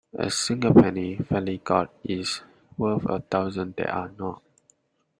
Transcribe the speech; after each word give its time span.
A 0.17 0.31
single 0.31 0.73
penny 0.73 1.15
fairly 1.17 1.59
got 1.59 1.93
is 2.03 2.41
worth 2.75 3.05
a 3.07 3.19
thousand 3.19 3.75
that 3.75 3.87
are 3.95 4.09
not. 4.17 4.41